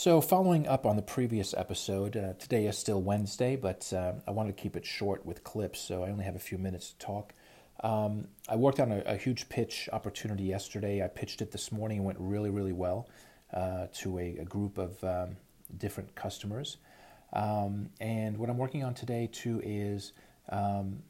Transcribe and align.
So, 0.00 0.20
following 0.20 0.68
up 0.68 0.86
on 0.86 0.94
the 0.94 1.02
previous 1.02 1.52
episode, 1.54 2.16
uh, 2.16 2.34
today 2.34 2.66
is 2.66 2.78
still 2.78 3.02
Wednesday, 3.02 3.56
but 3.56 3.92
uh, 3.92 4.12
I 4.28 4.30
wanted 4.30 4.56
to 4.56 4.62
keep 4.62 4.76
it 4.76 4.86
short 4.86 5.26
with 5.26 5.42
clips, 5.42 5.80
so 5.80 6.04
I 6.04 6.10
only 6.10 6.24
have 6.24 6.36
a 6.36 6.38
few 6.38 6.56
minutes 6.56 6.92
to 6.92 6.98
talk. 7.04 7.32
Um, 7.82 8.28
I 8.48 8.54
worked 8.54 8.78
on 8.78 8.92
a, 8.92 9.00
a, 9.00 9.16
huge 9.16 9.48
pitch 9.48 9.88
opportunity 9.92 10.44
yesterday. 10.44 11.02
I 11.02 11.08
pitched 11.08 11.42
it 11.42 11.50
this 11.50 11.72
morning 11.72 11.96
and 11.96 12.06
went 12.06 12.18
really, 12.20 12.48
really 12.48 12.72
well 12.72 13.08
uh, 13.52 13.88
to 13.94 14.20
a, 14.20 14.36
a, 14.36 14.44
group 14.44 14.78
of 14.78 15.02
um, 15.02 15.36
different 15.76 16.14
customers. 16.14 16.76
Um, 17.32 17.90
and 18.00 18.38
what 18.38 18.50
I'm 18.50 18.56
working 18.56 18.84
on 18.84 18.94
today, 18.94 19.28
too, 19.32 19.60
is 19.64 20.12
um, 20.50 21.02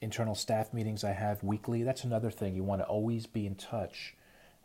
internal 0.00 0.36
staff 0.36 0.72
meetings 0.72 1.02
I 1.02 1.10
have 1.10 1.42
weekly. 1.42 1.82
That's 1.82 2.04
another 2.04 2.30
thing. 2.30 2.54
You 2.54 2.62
want 2.62 2.82
to 2.82 2.86
always 2.86 3.26
be 3.26 3.48
in 3.48 3.56
touch 3.56 4.14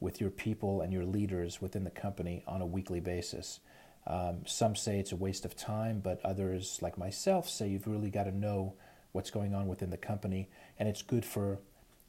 with 0.01 0.19
your 0.19 0.31
people 0.31 0.81
and 0.81 0.91
your 0.91 1.05
leaders 1.05 1.61
within 1.61 1.85
the 1.85 1.91
company 1.91 2.43
on 2.47 2.59
a 2.61 2.65
weekly 2.65 2.99
basis. 2.99 3.61
Um, 4.07 4.39
some 4.45 4.75
say 4.75 4.99
it's 4.99 5.11
a 5.11 5.15
waste 5.15 5.45
of 5.45 5.55
time, 5.55 6.01
but 6.03 6.19
others, 6.25 6.79
like 6.81 6.97
myself, 6.97 7.47
say 7.47 7.69
you've 7.69 7.87
really 7.87 8.09
got 8.09 8.23
to 8.23 8.35
know 8.35 8.73
what's 9.11 9.29
going 9.29 9.53
on 9.53 9.67
within 9.67 9.91
the 9.91 9.97
company. 9.97 10.49
And 10.79 10.89
it's 10.89 11.03
good 11.03 11.23
for, 11.23 11.59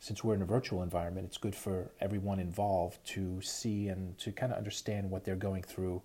since 0.00 0.24
we're 0.24 0.34
in 0.34 0.42
a 0.42 0.47
virtual 0.47 0.83
environment, 0.83 1.27
it's 1.27 1.36
good 1.36 1.55
for 1.55 1.91
everyone 2.00 2.41
involved 2.41 3.05
to 3.09 3.42
see 3.42 3.88
and 3.88 4.16
to 4.19 4.33
kind 4.33 4.52
of 4.52 4.59
understand 4.59 5.11
what 5.11 5.24
they're 5.24 5.36
going 5.36 5.62
through 5.62 6.02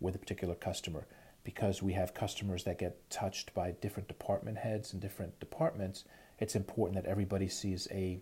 with 0.00 0.16
a 0.16 0.18
particular 0.18 0.56
customer. 0.56 1.06
Because 1.44 1.82
we 1.82 1.92
have 1.92 2.12
customers 2.14 2.64
that 2.64 2.78
get 2.78 3.08
touched 3.10 3.54
by 3.54 3.70
different 3.70 4.08
department 4.08 4.58
heads 4.58 4.92
and 4.92 5.00
different 5.00 5.38
departments, 5.38 6.04
it's 6.40 6.56
important 6.56 7.02
that 7.02 7.08
everybody 7.08 7.48
sees 7.48 7.86
a, 7.92 8.20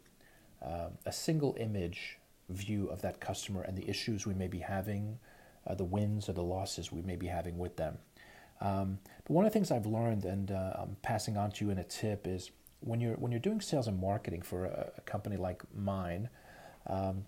uh, 0.62 0.90
a 1.06 1.12
single 1.12 1.56
image 1.58 2.18
view 2.48 2.88
of 2.88 3.02
that 3.02 3.20
customer 3.20 3.62
and 3.62 3.76
the 3.76 3.88
issues 3.88 4.26
we 4.26 4.34
may 4.34 4.48
be 4.48 4.58
having, 4.58 5.18
uh, 5.66 5.74
the 5.74 5.84
wins 5.84 6.28
or 6.28 6.32
the 6.32 6.42
losses 6.42 6.92
we 6.92 7.02
may 7.02 7.16
be 7.16 7.26
having 7.26 7.58
with 7.58 7.76
them. 7.76 7.98
Um, 8.60 8.98
but 9.24 9.32
one 9.32 9.44
of 9.44 9.52
the 9.52 9.54
things 9.58 9.70
I've 9.70 9.86
learned 9.86 10.24
and 10.24 10.50
uh, 10.50 10.74
I'm 10.76 10.96
passing 11.02 11.36
on 11.36 11.50
to 11.52 11.64
you 11.64 11.70
in 11.70 11.78
a 11.78 11.84
tip 11.84 12.26
is 12.26 12.50
when 12.80 13.00
you're 13.00 13.14
when 13.14 13.32
you're 13.32 13.40
doing 13.40 13.60
sales 13.60 13.88
and 13.88 14.00
marketing 14.00 14.42
for 14.42 14.64
a, 14.66 14.92
a 14.96 15.00
company 15.02 15.36
like 15.36 15.62
mine, 15.74 16.28
um, 16.86 17.24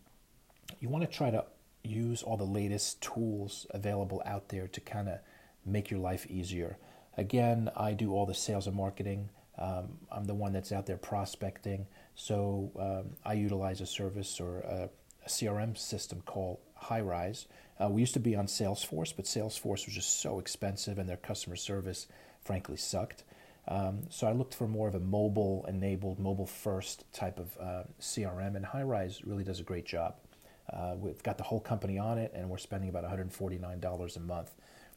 you 0.80 0.88
want 0.88 1.04
to 1.04 1.10
try 1.10 1.30
to 1.30 1.44
use 1.82 2.22
all 2.22 2.36
the 2.36 2.44
latest 2.44 3.00
tools 3.00 3.66
available 3.70 4.22
out 4.24 4.48
there 4.48 4.68
to 4.68 4.80
kind 4.80 5.08
of 5.08 5.18
make 5.64 5.90
your 5.90 6.00
life 6.00 6.26
easier. 6.28 6.78
Again, 7.16 7.70
I 7.76 7.92
do 7.94 8.12
all 8.12 8.26
the 8.26 8.34
sales 8.34 8.66
and 8.66 8.76
marketing. 8.76 9.30
Um, 9.58 9.98
I'm 10.12 10.24
the 10.24 10.34
one 10.34 10.52
that's 10.52 10.70
out 10.70 10.86
there 10.86 10.96
prospecting, 10.96 11.86
so 12.14 12.70
um, 12.78 13.16
I 13.24 13.32
utilize 13.32 13.80
a 13.80 13.86
service 13.86 14.40
or 14.40 14.60
a, 14.60 14.88
a 15.28 15.30
CRM 15.30 15.76
system 15.76 16.22
called 16.24 16.58
Highrise. 16.84 17.46
Uh, 17.78 17.88
we 17.88 18.00
used 18.00 18.14
to 18.14 18.20
be 18.20 18.34
on 18.34 18.46
Salesforce, 18.46 19.14
but 19.14 19.26
Salesforce 19.26 19.84
was 19.84 19.94
just 19.94 20.20
so 20.20 20.38
expensive 20.38 20.98
and 20.98 21.08
their 21.08 21.18
customer 21.18 21.56
service, 21.56 22.06
frankly, 22.42 22.76
sucked. 22.76 23.24
Um, 23.68 24.04
so 24.08 24.26
I 24.26 24.32
looked 24.32 24.54
for 24.54 24.66
more 24.66 24.88
of 24.88 24.94
a 24.94 25.00
mobile 25.00 25.66
enabled, 25.68 26.18
mobile 26.18 26.46
first 26.46 27.04
type 27.12 27.38
of 27.38 27.56
uh, 27.60 27.82
CRM, 28.00 28.56
and 28.56 28.64
Highrise 28.64 29.20
really 29.24 29.44
does 29.44 29.60
a 29.60 29.64
great 29.64 29.84
job. 29.84 30.14
Uh, 30.72 30.94
we've 30.98 31.22
got 31.22 31.36
the 31.36 31.44
whole 31.44 31.60
company 31.60 31.98
on 31.98 32.16
it, 32.16 32.32
and 32.34 32.48
we're 32.48 32.56
spending 32.56 32.88
about 32.88 33.04
$149 33.04 34.16
a 34.16 34.20
month. 34.20 34.54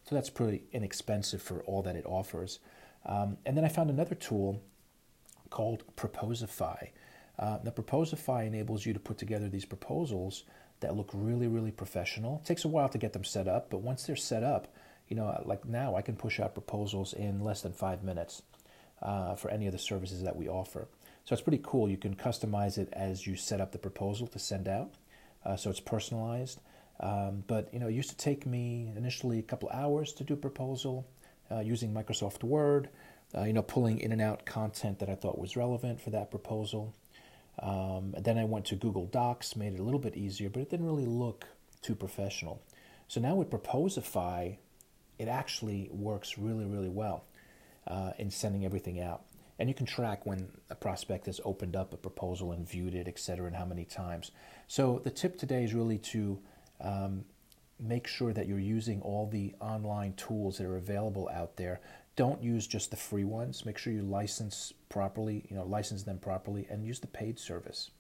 So 0.08 0.16
that's 0.16 0.30
pretty 0.30 0.64
inexpensive 0.72 1.42
for 1.42 1.62
all 1.64 1.82
that 1.84 1.98
it 1.98 2.06
offers. 2.06 2.60
Um, 3.06 3.38
and 3.46 3.58
then 3.58 3.66
I 3.66 3.68
found 3.68 3.90
another 3.90 4.16
tool 4.16 4.62
called 5.50 5.84
Proposify. 5.98 6.90
Uh, 7.42 7.58
the 7.64 7.72
Proposify 7.72 8.46
enables 8.46 8.86
you 8.86 8.94
to 8.94 9.00
put 9.00 9.18
together 9.18 9.50
these 9.50 9.66
proposals 9.66 10.44
that 10.80 10.96
look 10.96 11.10
really, 11.12 11.48
really 11.48 11.72
professional. 11.72 12.40
It 12.44 12.48
takes 12.48 12.66
a 12.66 12.68
while 12.68 12.88
to 12.90 13.00
get 13.00 13.14
them 13.14 13.24
set 13.24 13.48
up, 13.48 13.72
but 13.72 13.82
once 13.82 14.04
they're 14.04 14.16
set 14.16 14.44
up, 14.44 14.68
you 15.08 15.16
know, 15.16 15.42
like 15.46 15.66
now 15.66 15.96
I 15.96 16.04
can 16.04 16.16
push 16.16 16.40
out 16.40 16.54
proposals 16.54 17.14
in 17.14 17.40
less 17.44 17.62
than 17.62 17.74
five 17.74 18.04
minutes 18.04 18.44
uh, 19.02 19.36
for 19.36 19.50
any 19.50 19.66
of 19.66 19.74
the 19.74 19.80
services 19.80 20.22
that 20.22 20.36
we 20.36 20.48
offer. 20.48 20.88
So 21.26 21.34
it's 21.34 21.42
pretty 21.42 21.62
cool. 21.64 21.90
You 21.90 21.98
can 21.98 22.16
customize 22.16 22.78
it 22.78 22.90
as 22.94 23.26
you 23.26 23.36
set 23.36 23.60
up 23.60 23.72
the 23.72 23.80
proposal 23.80 24.28
to 24.28 24.40
send 24.40 24.68
out, 24.68 24.94
uh, 25.44 25.56
so 25.56 25.72
it's 25.72 25.80
personalized. 25.80 26.62
Um, 27.00 27.44
but 27.48 27.74
you 27.74 27.80
know, 27.80 27.88
it 27.88 27.94
used 27.94 28.12
to 28.12 28.18
take 28.18 28.46
me 28.46 28.92
initially 28.96 29.40
a 29.40 29.44
couple 29.44 29.70
hours 29.70 30.14
to 30.14 30.24
do 30.24 30.36
a 30.36 30.38
proposal 30.38 31.08
uh, 31.50 31.60
using 31.60 31.92
Microsoft 31.92 32.44
Word. 32.44 32.90
Uh, 33.36 33.44
you 33.44 33.54
know, 33.54 33.62
pulling 33.62 34.00
in 34.00 34.12
and 34.12 34.22
out 34.22 34.46
content 34.46 35.00
that 35.00 35.10
I 35.10 35.16
thought 35.16 35.40
was 35.40 35.56
relevant 35.56 36.02
for 36.02 36.10
that 36.10 36.32
proposal. 36.32 36.94
Um, 37.60 38.16
then 38.18 38.38
I 38.38 38.46
went 38.46 38.66
to 38.66 38.76
Google 38.76 39.06
Docs, 39.06 39.56
made 39.56 39.74
it 39.74 39.80
a 39.80 39.84
little 39.84 40.00
bit 40.00 40.16
easier, 40.16 40.50
but 40.50 40.62
it 40.62 40.70
didn't 40.70 40.86
really 40.86 41.06
look 41.06 41.46
too 41.82 41.96
professional. 41.96 42.62
So 43.08 43.20
now 43.20 43.36
with 43.36 43.50
Proposify, 43.50 44.58
it 45.20 45.28
actually 45.28 45.90
works 45.92 46.38
really, 46.38 46.66
really 46.66 46.90
well 46.90 47.26
uh, 47.88 48.12
in 48.18 48.32
sending 48.32 48.66
everything 48.66 49.00
out. 49.00 49.22
And 49.60 49.70
you 49.70 49.76
can 49.76 49.86
track 49.86 50.26
when 50.26 50.48
a 50.72 50.76
prospect 50.76 51.28
has 51.28 51.40
opened 51.46 51.76
up 51.76 51.94
a 51.94 51.98
proposal 51.98 52.52
and 52.52 52.68
viewed 52.68 52.96
it, 52.96 53.08
et 53.08 53.20
cetera, 53.20 53.46
and 53.46 53.56
how 53.56 53.66
many 53.66 53.86
times. 53.86 54.32
So 54.68 55.02
the 55.04 55.12
tip 55.12 55.38
today 55.38 55.64
is 55.64 55.74
really 55.74 56.00
to 56.00 56.40
um, 56.80 57.26
make 57.82 58.08
sure 58.08 58.32
that 58.34 58.48
you're 58.48 58.60
using 58.60 59.02
all 59.02 59.28
the 59.28 59.54
online 59.60 60.14
tools 60.14 60.58
that 60.58 60.66
are 60.66 60.78
available 60.78 61.30
out 61.34 61.58
there 61.58 61.82
don't 62.16 62.44
use 62.44 62.68
just 62.68 62.92
the 62.92 62.98
free 62.98 63.24
ones. 63.24 63.66
Make 63.66 63.78
sure 63.78 63.94
you 63.94 64.04
license 64.04 64.74
properly, 64.90 65.46
you 65.50 65.56
know, 65.56 65.66
license 65.66 66.04
them 66.04 66.20
properly 66.20 66.68
and 66.70 66.86
use 66.86 67.00
the 67.00 67.08
paid 67.08 67.40
service. 67.40 67.92